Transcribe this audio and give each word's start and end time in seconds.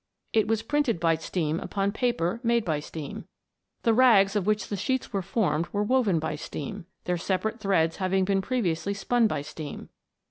It 0.33 0.47
was 0.47 0.63
printed 0.63 0.99
by 0.99 1.13
steam 1.13 1.59
upon 1.59 1.91
paper 1.91 2.39
made 2.41 2.65
by 2.65 2.79
steam. 2.79 3.25
The 3.83 3.93
rags 3.93 4.35
of 4.35 4.47
which 4.47 4.69
the 4.69 4.75
sheets 4.75 5.13
were 5.13 5.21
formed 5.21 5.67
were 5.71 5.83
woven 5.83 6.17
by 6.17 6.37
steam, 6.37 6.87
their 7.03 7.17
separate 7.17 7.59
threads 7.59 7.97
having 7.97 8.25
been 8.25 8.41
previously 8.41 8.95
spun 8.95 9.27
by 9.27 9.43
steam. 9.43 9.89